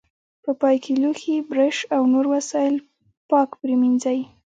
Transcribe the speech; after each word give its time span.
په 0.43 0.51
پای 0.61 0.75
کې 0.83 0.93
لوښي، 1.01 1.35
برش 1.49 1.77
او 1.95 2.01
نور 2.13 2.25
وسایل 2.35 2.75
پاک 3.29 3.49
پرېمنځئ. 3.61 4.19